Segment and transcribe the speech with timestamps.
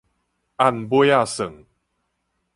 [0.55, 1.65] 按尾仔算